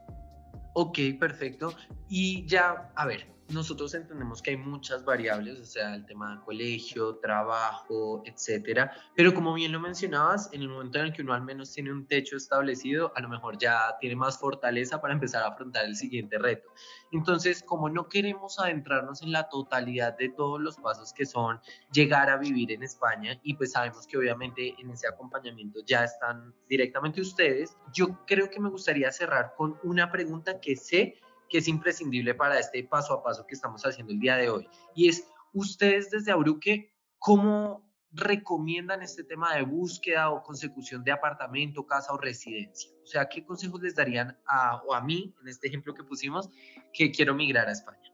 Ok, 0.74 0.98
perfecto. 1.18 1.72
Y 2.08 2.46
ya, 2.46 2.92
a 2.94 3.06
ver, 3.06 3.33
nosotros 3.48 3.94
entendemos 3.94 4.40
que 4.40 4.50
hay 4.50 4.56
muchas 4.56 5.04
variables, 5.04 5.60
o 5.60 5.64
sea, 5.64 5.94
el 5.94 6.06
tema 6.06 6.36
de 6.36 6.44
colegio, 6.44 7.16
trabajo, 7.16 8.22
etcétera, 8.24 8.92
pero 9.14 9.34
como 9.34 9.52
bien 9.54 9.72
lo 9.72 9.80
mencionabas, 9.80 10.50
en 10.52 10.62
el 10.62 10.68
momento 10.68 10.98
en 10.98 11.06
el 11.06 11.12
que 11.12 11.22
uno 11.22 11.34
al 11.34 11.42
menos 11.42 11.72
tiene 11.72 11.92
un 11.92 12.06
techo 12.06 12.36
establecido, 12.36 13.12
a 13.14 13.20
lo 13.20 13.28
mejor 13.28 13.58
ya 13.58 13.96
tiene 14.00 14.16
más 14.16 14.38
fortaleza 14.38 15.00
para 15.00 15.14
empezar 15.14 15.42
a 15.42 15.48
afrontar 15.48 15.84
el 15.84 15.96
siguiente 15.96 16.38
reto. 16.38 16.68
Entonces, 17.12 17.62
como 17.62 17.88
no 17.88 18.08
queremos 18.08 18.58
adentrarnos 18.58 19.22
en 19.22 19.32
la 19.32 19.48
totalidad 19.48 20.16
de 20.16 20.30
todos 20.30 20.60
los 20.60 20.76
pasos 20.76 21.12
que 21.12 21.26
son 21.26 21.60
llegar 21.92 22.30
a 22.30 22.38
vivir 22.38 22.72
en 22.72 22.82
España, 22.82 23.38
y 23.42 23.54
pues 23.54 23.72
sabemos 23.72 24.06
que 24.06 24.18
obviamente 24.18 24.74
en 24.78 24.90
ese 24.90 25.06
acompañamiento 25.06 25.80
ya 25.84 26.04
están 26.04 26.54
directamente 26.68 27.20
ustedes, 27.20 27.76
yo 27.92 28.24
creo 28.26 28.48
que 28.50 28.60
me 28.60 28.70
gustaría 28.70 29.12
cerrar 29.12 29.54
con 29.56 29.78
una 29.82 30.10
pregunta 30.10 30.60
que 30.60 30.76
sé 30.76 31.20
que 31.54 31.58
es 31.58 31.68
imprescindible 31.68 32.34
para 32.34 32.58
este 32.58 32.82
paso 32.82 33.14
a 33.14 33.22
paso 33.22 33.46
que 33.46 33.54
estamos 33.54 33.80
haciendo 33.86 34.12
el 34.12 34.18
día 34.18 34.34
de 34.34 34.50
hoy. 34.50 34.68
Y 34.92 35.08
es, 35.08 35.28
ustedes 35.52 36.10
desde 36.10 36.32
Abruque, 36.32 36.92
¿cómo 37.16 37.88
recomiendan 38.10 39.02
este 39.02 39.22
tema 39.22 39.54
de 39.54 39.62
búsqueda 39.62 40.30
o 40.30 40.42
consecución 40.42 41.04
de 41.04 41.12
apartamento, 41.12 41.86
casa 41.86 42.12
o 42.12 42.18
residencia? 42.18 42.90
O 43.04 43.06
sea, 43.06 43.28
¿qué 43.28 43.44
consejos 43.44 43.80
les 43.80 43.94
darían 43.94 44.36
a, 44.48 44.82
o 44.84 44.94
a 44.94 45.00
mí, 45.00 45.32
en 45.42 45.46
este 45.46 45.68
ejemplo 45.68 45.94
que 45.94 46.02
pusimos, 46.02 46.50
que 46.92 47.12
quiero 47.12 47.36
migrar 47.36 47.68
a 47.68 47.70
España? 47.70 48.13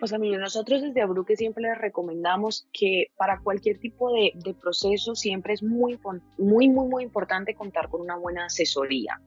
Pues 0.00 0.14
a 0.14 0.18
nosotros 0.18 0.80
desde 0.80 1.02
Abruque 1.02 1.36
siempre 1.36 1.62
les 1.62 1.76
recomendamos 1.76 2.66
que 2.72 3.08
para 3.18 3.40
cualquier 3.40 3.78
tipo 3.78 4.10
de, 4.12 4.32
de, 4.34 4.54
proceso 4.54 5.14
siempre 5.14 5.52
es 5.52 5.62
muy, 5.62 5.98
muy, 6.38 6.70
muy, 6.70 6.88
muy 6.88 7.02
importante 7.04 7.54
contar 7.54 7.90
con 7.90 8.00
una 8.00 8.16
buena 8.16 8.46
asesoría. 8.46 9.20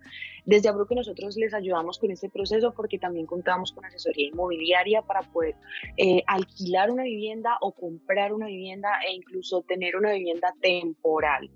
Desde 0.45 0.69
Abruque 0.69 0.95
nosotros 0.95 1.37
les 1.37 1.53
ayudamos 1.53 1.99
con 1.99 2.09
este 2.09 2.27
proceso 2.27 2.73
porque 2.73 2.97
también 2.97 3.27
contamos 3.27 3.71
con 3.71 3.85
asesoría 3.85 4.27
inmobiliaria 4.27 5.03
para 5.03 5.21
poder 5.21 5.55
eh, 5.95 6.23
alquilar 6.25 6.89
una 6.89 7.03
vivienda 7.03 7.57
o 7.61 7.71
comprar 7.71 8.33
una 8.33 8.47
vivienda 8.47 8.89
e 9.07 9.13
incluso 9.13 9.61
tener 9.61 9.95
una 9.95 10.11
vivienda 10.11 10.53
temporal. 10.59 11.51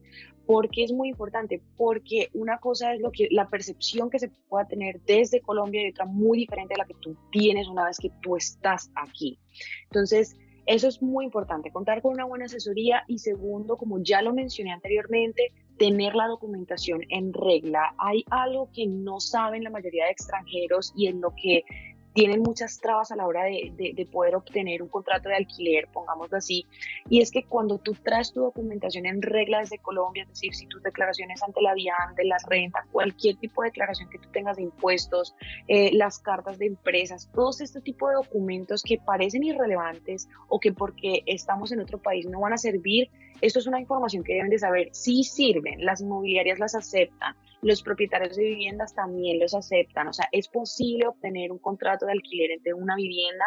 ¿Por 0.48 0.70
qué 0.70 0.86
es 0.86 0.94
muy 0.94 1.10
importante? 1.10 1.62
Porque 1.76 2.30
una 2.34 2.58
cosa 2.58 2.94
es 2.94 3.02
lo 3.02 3.12
que 3.12 3.28
la 3.32 3.50
percepción 3.50 4.10
que 4.10 4.18
se 4.18 4.30
pueda 4.30 4.66
tener 4.66 5.02
desde 5.02 5.42
Colombia 5.42 5.86
y 5.86 5.92
otra 5.92 6.06
muy 6.06 6.38
diferente 6.40 6.74
a 6.74 6.78
la 6.78 6.86
que 6.86 6.96
tú 7.02 7.18
tienes 7.32 7.68
una 7.68 7.86
vez 7.86 7.98
que 7.98 8.12
tú 8.22 8.38
estás 8.38 8.90
aquí. 8.96 9.38
Entonces, 9.84 10.38
eso 10.66 10.88
es 10.88 11.02
muy 11.02 11.26
importante, 11.26 11.72
contar 11.72 12.02
con 12.02 12.14
una 12.14 12.26
buena 12.26 12.46
asesoría 12.46 13.04
y 13.08 13.20
segundo, 13.20 13.78
como 13.78 14.00
ya 14.02 14.22
lo 14.22 14.34
mencioné 14.34 14.72
anteriormente, 14.72 15.52
tener 15.78 16.16
la 16.16 16.28
documentación 16.28 17.02
en 17.10 17.34
regla. 17.34 17.94
Hay 17.98 18.24
algo 18.30 18.70
que 18.74 18.88
no 18.88 19.20
saben 19.20 19.64
la 19.64 19.70
mayoría 19.70 20.06
de 20.06 20.12
extranjeros 20.12 20.94
y 20.96 21.08
en 21.08 21.22
lo 21.22 21.34
que 21.42 21.64
tienen 22.18 22.42
muchas 22.42 22.80
trabas 22.80 23.12
a 23.12 23.16
la 23.16 23.28
hora 23.28 23.44
de, 23.44 23.72
de, 23.78 24.06
poder 24.08 24.36
obtener 24.36 24.82
un 24.82 24.90
contrato 24.90 25.30
de 25.30 25.36
alquiler, 25.36 25.88
pongámoslo 25.94 26.38
así, 26.38 26.66
y 27.12 27.22
es 27.22 27.30
que 27.30 27.44
cuando 27.44 27.78
tú 27.78 27.94
traes 27.94 28.34
tu 28.34 28.40
documentación 28.42 29.06
en 29.06 29.22
regla 29.22 29.60
desde 29.60 29.78
Colombia, 29.78 30.24
es 30.24 30.30
decir, 30.30 30.56
si 30.56 30.66
tus 30.66 30.82
declaraciones 30.82 31.44
ante 31.44 31.62
la 31.62 31.76
DIAN, 31.76 32.16
de 32.16 32.26
las 32.26 32.44
rentas, 32.48 32.88
cualquier 32.92 33.36
tipo 33.36 33.62
de 33.62 33.68
declaración 33.68 34.10
que 34.10 34.18
tú 34.18 34.30
tengas 34.32 34.58
de 34.58 34.64
impuestos, 34.64 35.36
eh, 35.68 35.92
las 35.94 36.18
cartas 36.18 36.58
de 36.58 36.66
empresas, 36.66 37.30
todos 37.36 37.62
este 37.62 37.82
tipo 37.82 38.08
de 38.08 38.16
documentos 38.16 38.82
que 38.82 38.98
parecen 38.98 39.44
irrelevantes 39.44 40.28
o 40.48 40.60
que 40.60 40.74
porque 40.74 41.22
estamos 41.28 41.72
en 41.72 41.82
otro 41.82 42.00
país 42.00 42.26
no 42.26 42.40
van 42.40 42.54
a 42.54 42.58
servir, 42.58 43.12
esto 43.42 43.60
es 43.60 43.68
una 43.68 43.80
información 43.80 44.24
que 44.24 44.34
deben 44.34 44.50
de 44.50 44.60
saber, 44.60 44.90
sí 44.92 45.24
sirven, 45.24 45.86
las 45.86 46.02
inmobiliarias 46.02 46.60
las 46.60 46.76
aceptan, 46.76 47.36
los 47.62 47.84
propietarios 47.84 48.36
de 48.36 48.44
viviendas 48.44 48.94
también 48.94 49.40
los 49.40 49.54
aceptan. 49.54 50.08
O 50.08 50.14
sea, 50.14 50.28
es 50.32 50.48
posible 50.48 51.08
obtener 51.08 51.52
un 51.52 51.60
contrato 51.60 52.06
de 52.06 52.14
alquiler 52.14 52.52
entre 52.52 52.74
una 52.74 52.96
vivienda 52.96 53.46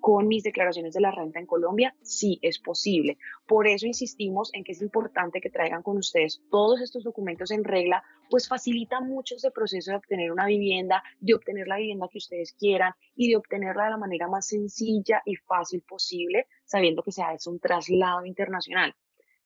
con 0.00 0.28
mis 0.28 0.42
declaraciones 0.42 0.94
de 0.94 1.00
la 1.00 1.10
renta 1.10 1.38
en 1.38 1.46
Colombia. 1.46 1.94
Sí, 2.02 2.38
es 2.42 2.58
posible. 2.58 3.18
Por 3.46 3.66
eso 3.66 3.86
insistimos 3.86 4.50
en 4.54 4.64
que 4.64 4.72
es 4.72 4.82
importante 4.82 5.40
que 5.40 5.50
traigan 5.50 5.82
con 5.82 5.98
ustedes 5.98 6.40
todos 6.50 6.80
estos 6.80 7.04
documentos 7.04 7.50
en 7.50 7.64
regla, 7.64 8.02
pues 8.30 8.48
facilita 8.48 9.00
mucho 9.00 9.36
ese 9.36 9.50
proceso 9.50 9.90
de 9.90 9.96
obtener 9.96 10.32
una 10.32 10.46
vivienda, 10.46 11.02
de 11.20 11.34
obtener 11.34 11.66
la 11.66 11.78
vivienda 11.78 12.08
que 12.10 12.18
ustedes 12.18 12.52
quieran 12.52 12.92
y 13.14 13.28
de 13.28 13.36
obtenerla 13.36 13.84
de 13.84 13.90
la 13.90 13.96
manera 13.96 14.28
más 14.28 14.46
sencilla 14.46 15.22
y 15.24 15.36
fácil 15.36 15.82
posible, 15.82 16.46
sabiendo 16.64 17.02
que 17.02 17.12
sea 17.12 17.34
es 17.34 17.46
un 17.46 17.58
traslado 17.58 18.24
internacional. 18.24 18.94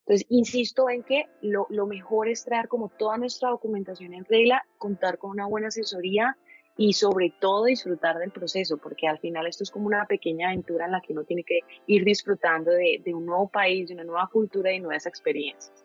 Entonces, 0.07 0.27
insisto 0.31 0.91
en 0.91 1.05
que 1.05 1.27
lo, 1.43 1.67
lo, 1.71 1.87
mejor 1.87 2.29
es 2.29 2.45
traer 2.45 2.69
como 2.69 2.89
toda 2.89 3.19
nuestra 3.19 3.51
documentación 3.51 4.15
en 4.15 4.25
regla, 4.25 4.65
contar 4.79 5.19
con 5.19 5.31
una 5.31 5.47
buena 5.47 5.69
asesoría 5.69 6.37
y 6.77 6.95
sobre 6.95 7.33
todo 7.41 7.67
disfrutar 7.67 8.19
del 8.19 8.33
proceso, 8.33 8.79
porque 8.79 9.07
al 9.07 9.19
final 9.19 9.47
esto 9.47 9.63
es 9.63 9.71
como 9.71 9.87
una 9.87 10.07
pequeña 10.07 10.49
aventura 10.49 10.87
en 10.87 10.93
la 10.93 11.01
que 11.01 11.13
uno 11.13 11.25
tiene 11.25 11.45
que 11.45 11.61
ir 11.87 12.05
disfrutando 12.05 12.73
de, 12.73 13.01
de 13.05 13.15
un 13.15 13.27
nuevo 13.27 13.49
país, 13.49 13.89
de 13.89 13.95
una 13.95 14.05
nueva 14.05 14.29
cultura 14.33 14.73
y 14.73 14.81
nuevas 14.81 15.07
experiencias. 15.07 15.82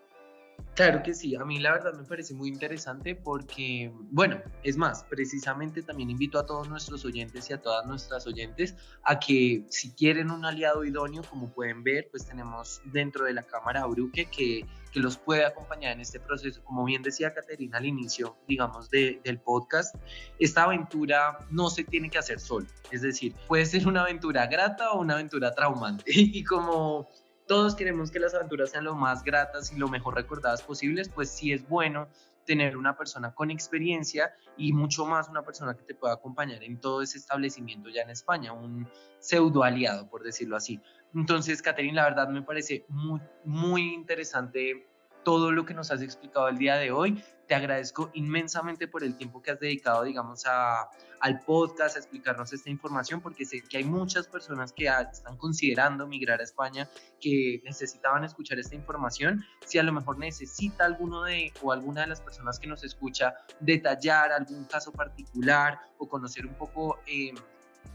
Claro 0.77 1.01
que 1.01 1.15
sí, 1.15 1.36
a 1.36 1.43
mí 1.43 1.57
la 1.57 1.72
verdad 1.72 1.96
me 1.96 2.03
parece 2.03 2.36
muy 2.36 2.50
interesante 2.50 3.15
porque, 3.15 3.91
bueno, 4.12 4.39
es 4.62 4.77
más, 4.77 5.03
precisamente 5.05 5.81
también 5.81 6.12
invito 6.12 6.38
a 6.38 6.46
todos 6.46 6.69
nuestros 6.69 7.03
oyentes 7.03 7.50
y 7.50 7.53
a 7.53 7.57
todas 7.60 7.88
nuestras 7.88 8.27
oyentes 8.27 8.75
a 9.01 9.17
que 9.17 9.65
si 9.69 9.89
quieren 9.93 10.29
un 10.29 10.46
aliado 10.46 10.86
idóneo, 10.86 11.24
como 11.24 11.50
pueden 11.50 11.84
ver, 11.84 12.10
pues 12.12 12.27
tenemos 12.27 12.79
dentro 12.86 13.25
de 13.25 13.34
la 13.34 13.41
cámara 13.41 13.88
Bruque 13.88 14.27
que, 14.27 14.67
que 14.93 15.00
los 15.00 15.17
puede 15.17 15.46
acompañar 15.46 15.93
en 15.93 16.01
este 16.01 16.19
proceso. 16.19 16.63
Como 16.63 16.86
bien 16.86 17.01
decía 17.01 17.34
Caterina 17.34 17.79
al 17.79 17.88
inicio, 17.88 18.38
digamos, 18.48 18.91
de, 18.91 19.19
del 19.24 19.39
podcast, 19.39 19.96
esta 20.38 20.65
aventura 20.65 21.39
no 21.50 21.72
se 21.72 21.86
tiene 21.86 22.12
que 22.12 22.19
hacer 22.19 22.39
solo, 22.39 22.67
es 22.91 23.01
decir, 23.01 23.34
puede 23.48 23.65
ser 23.65 23.88
una 23.88 24.01
aventura 24.01 24.46
grata 24.46 24.91
o 24.91 25.01
una 25.01 25.15
aventura 25.15 25.55
traumante. 25.55 26.03
Y 26.38 26.43
como 26.43 27.10
todos 27.48 27.75
queremos 27.75 28.12
que 28.12 28.20
las 28.20 28.36
aventuras 28.36 28.72
sean 28.72 28.84
lo 28.84 28.94
más 28.94 29.24
gratas 29.24 29.72
y 29.72 29.77
lo 29.77 29.88
mejor 29.88 30.16
recordadas 30.16 30.62
posibles, 30.62 31.10
pues 31.10 31.30
sí 31.30 31.51
es 31.51 31.68
bueno 31.68 32.08
tener 32.46 32.77
una 32.77 32.96
persona 32.96 33.34
con 33.34 33.51
experiencia 33.51 34.34
y 34.56 34.74
mucho 34.74 35.06
más 35.06 35.27
una 35.30 35.44
persona 35.44 35.75
que 35.75 35.84
te 35.84 35.96
pueda 35.96 36.13
acompañar 36.13 36.63
en 36.63 36.80
todo 36.80 37.01
ese 37.01 37.18
establecimiento 37.18 37.89
ya 37.89 38.01
en 38.01 38.10
España, 38.10 38.54
un 38.54 38.88
pseudo 39.20 39.63
aliado, 39.63 40.10
por 40.10 40.24
decirlo 40.24 40.56
así. 40.56 40.80
Entonces, 41.13 41.62
Caterina, 41.62 42.04
la 42.04 42.10
verdad 42.10 42.30
me 42.30 42.42
parece 42.42 42.86
muy, 42.88 43.20
muy 43.44 43.94
interesante 43.94 44.88
todo 45.24 45.51
lo 45.51 45.65
que 45.65 45.74
nos 45.74 45.91
has 45.91 46.01
explicado 46.01 46.47
el 46.47 46.57
día 46.57 46.75
de 46.75 46.91
hoy. 46.91 47.24
Te 47.47 47.55
agradezco 47.55 48.12
inmensamente 48.13 48.88
por 48.88 49.03
el 49.03 49.15
tiempo 49.15 49.41
que 49.41 49.51
has 49.51 49.59
dedicado, 49.59 50.03
digamos, 50.03 50.45
a, 50.45 50.89
al 51.19 51.39
podcast, 51.41 51.95
a 51.95 52.00
explicarnos 52.00 52.51
esta 52.51 52.69
información, 52.69 53.21
porque 53.21 53.45
sé 53.45 53.62
que 53.62 53.77
hay 53.77 53.83
muchas 53.83 54.27
personas 54.27 54.74
que 54.74 54.88
están 54.88 55.38
considerando 55.38 56.07
migrar 56.07 56.41
a 56.41 56.43
España, 56.43 56.89
que 57.21 57.62
necesitaban 57.63 58.24
escuchar 58.24 58.59
esta 58.59 58.75
información. 58.75 59.45
Si 59.65 59.79
a 59.79 59.83
lo 59.83 59.93
mejor 59.93 60.17
necesita 60.17 60.86
alguno 60.86 61.24
de 61.24 61.53
o 61.62 61.71
alguna 61.71 62.01
de 62.01 62.07
las 62.07 62.21
personas 62.21 62.59
que 62.59 62.67
nos 62.67 62.83
escucha 62.83 63.36
detallar 63.59 64.31
algún 64.31 64.65
caso 64.65 64.91
particular 64.91 65.79
o 65.97 66.07
conocer 66.07 66.45
un 66.45 66.53
poco... 66.55 67.00
Eh, 67.05 67.33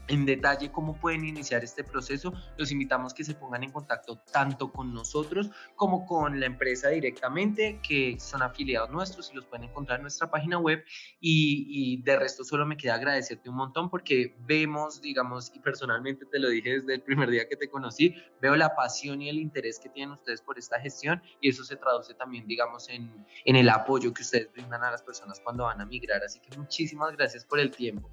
en 0.07 0.25
detalle 0.25 0.71
cómo 0.71 0.95
pueden 0.99 1.25
iniciar 1.25 1.63
este 1.63 1.83
proceso, 1.83 2.33
los 2.57 2.71
invitamos 2.71 3.13
que 3.13 3.23
se 3.23 3.35
pongan 3.35 3.63
en 3.63 3.71
contacto 3.71 4.17
tanto 4.31 4.71
con 4.71 4.93
nosotros 4.93 5.49
como 5.75 6.05
con 6.05 6.39
la 6.39 6.45
empresa 6.45 6.89
directamente, 6.89 7.79
que 7.87 8.17
son 8.19 8.41
afiliados 8.41 8.89
nuestros 8.89 9.31
y 9.31 9.35
los 9.35 9.45
pueden 9.45 9.69
encontrar 9.69 9.99
en 9.99 10.03
nuestra 10.03 10.29
página 10.29 10.57
web. 10.57 10.83
Y, 11.19 12.01
de 12.03 12.17
resto 12.17 12.43
solo 12.43 12.65
me 12.65 12.77
queda 12.77 12.95
agradecerte 12.95 13.49
un 13.49 13.55
montón 13.55 13.89
porque 13.89 14.35
vemos, 14.45 15.01
digamos, 15.01 15.51
y 15.53 15.59
personalmente 15.59 16.25
te 16.25 16.39
lo 16.39 16.49
dije 16.49 16.79
desde 16.79 16.95
el 16.95 17.01
primer 17.01 17.29
día 17.29 17.47
que 17.47 17.55
te 17.55 17.69
conocí, 17.69 18.15
veo 18.41 18.55
la 18.55 18.75
pasión 18.75 19.21
y 19.21 19.29
el 19.29 19.37
interés 19.37 19.79
que 19.79 19.89
tienen 19.89 20.13
ustedes 20.13 20.41
por 20.41 20.57
esta 20.57 20.79
gestión 20.79 21.21
y 21.39 21.49
eso 21.49 21.63
se 21.63 21.75
traduce 21.75 22.13
también, 22.13 22.47
digamos, 22.47 22.89
en, 22.89 23.25
en 23.45 23.55
el 23.55 23.69
apoyo 23.69 24.13
que 24.13 24.21
ustedes 24.21 24.51
brindan 24.51 24.83
a 24.83 24.91
las 24.91 25.01
personas 25.01 25.39
cuando 25.39 25.63
van 25.63 25.81
a 25.81 25.85
migrar. 25.85 26.23
Así 26.23 26.39
que 26.39 26.57
muchísimas 26.57 27.15
gracias 27.15 27.45
por 27.45 27.59
el 27.59 27.71
tiempo. 27.71 28.09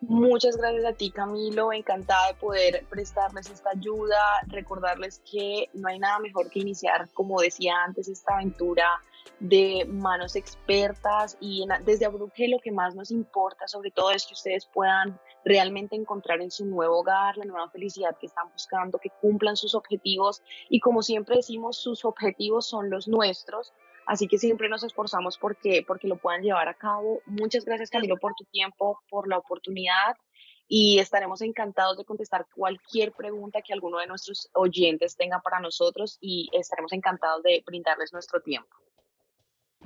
Muchas 0.00 0.56
gracias 0.56 0.84
a 0.84 0.92
ti, 0.92 1.10
Camilo. 1.10 1.72
Encantada 1.72 2.28
de 2.28 2.34
poder 2.34 2.84
prestarles 2.88 3.50
esta 3.50 3.70
ayuda. 3.70 4.18
Recordarles 4.46 5.22
que 5.30 5.70
no 5.72 5.88
hay 5.88 5.98
nada 5.98 6.18
mejor 6.18 6.50
que 6.50 6.60
iniciar, 6.60 7.08
como 7.14 7.40
decía 7.40 7.74
antes, 7.84 8.08
esta 8.08 8.34
aventura 8.34 8.84
de 9.40 9.84
manos 9.88 10.36
expertas 10.36 11.36
y 11.40 11.66
desde 11.84 12.06
Abruque 12.06 12.48
lo 12.48 12.58
que 12.58 12.72
más 12.72 12.94
nos 12.94 13.10
importa 13.10 13.68
sobre 13.68 13.90
todo 13.90 14.10
es 14.10 14.24
que 14.24 14.34
ustedes 14.34 14.66
puedan 14.66 15.18
realmente 15.44 15.94
encontrar 15.94 16.40
en 16.40 16.50
su 16.50 16.64
nuevo 16.64 17.00
hogar 17.00 17.36
la 17.36 17.44
nueva 17.44 17.68
felicidad 17.70 18.16
que 18.18 18.26
están 18.26 18.50
buscando, 18.52 18.98
que 18.98 19.10
cumplan 19.20 19.56
sus 19.56 19.74
objetivos 19.74 20.42
y 20.68 20.80
como 20.80 21.02
siempre 21.02 21.36
decimos, 21.36 21.76
sus 21.76 22.04
objetivos 22.04 22.66
son 22.66 22.88
los 22.88 23.08
nuestros 23.08 23.72
Así 24.06 24.28
que 24.28 24.38
siempre 24.38 24.68
nos 24.68 24.84
esforzamos 24.84 25.36
porque, 25.36 25.84
porque 25.86 26.08
lo 26.08 26.16
puedan 26.16 26.42
llevar 26.42 26.68
a 26.68 26.74
cabo. 26.74 27.20
Muchas 27.26 27.64
gracias 27.64 27.90
Camilo 27.90 28.16
por 28.18 28.34
tu 28.34 28.44
tiempo, 28.44 29.00
por 29.10 29.28
la 29.28 29.36
oportunidad 29.36 30.16
y 30.68 30.98
estaremos 30.98 31.42
encantados 31.42 31.96
de 31.96 32.04
contestar 32.04 32.46
cualquier 32.54 33.12
pregunta 33.12 33.62
que 33.62 33.72
alguno 33.72 33.98
de 33.98 34.06
nuestros 34.06 34.48
oyentes 34.54 35.16
tenga 35.16 35.40
para 35.40 35.60
nosotros 35.60 36.18
y 36.20 36.48
estaremos 36.52 36.92
encantados 36.92 37.42
de 37.42 37.62
brindarles 37.66 38.12
nuestro 38.12 38.40
tiempo. 38.40 38.68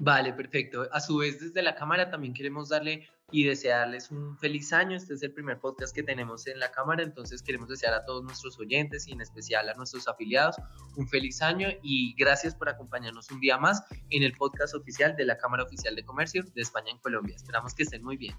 Vale, 0.02 0.32
perfecto. 0.32 0.88
A 0.92 1.00
su 1.00 1.18
vez, 1.18 1.40
desde 1.40 1.60
la 1.60 1.74
cámara 1.74 2.10
también 2.10 2.32
queremos 2.32 2.70
darle 2.70 3.06
y 3.30 3.44
desearles 3.44 4.10
un 4.10 4.36
feliz 4.38 4.72
año. 4.72 4.96
Este 4.96 5.12
es 5.12 5.22
el 5.22 5.32
primer 5.32 5.60
podcast 5.60 5.94
que 5.94 6.02
tenemos 6.02 6.46
en 6.46 6.58
la 6.58 6.70
cámara, 6.70 7.02
entonces 7.02 7.42
queremos 7.42 7.68
desear 7.68 7.92
a 7.92 8.04
todos 8.06 8.24
nuestros 8.24 8.58
oyentes 8.58 9.06
y 9.06 9.12
en 9.12 9.20
especial 9.20 9.68
a 9.68 9.74
nuestros 9.74 10.08
afiliados 10.08 10.56
un 10.96 11.06
feliz 11.06 11.42
año 11.42 11.68
y 11.82 12.14
gracias 12.16 12.54
por 12.54 12.70
acompañarnos 12.70 13.30
un 13.30 13.40
día 13.40 13.58
más 13.58 13.84
en 14.08 14.22
el 14.22 14.32
podcast 14.32 14.74
oficial 14.74 15.14
de 15.16 15.26
la 15.26 15.36
Cámara 15.36 15.64
Oficial 15.64 15.94
de 15.94 16.02
Comercio 16.02 16.44
de 16.54 16.62
España 16.62 16.90
en 16.90 16.98
Colombia. 16.98 17.36
Esperamos 17.36 17.74
que 17.74 17.82
estén 17.82 18.02
muy 18.02 18.16
bien. 18.16 18.34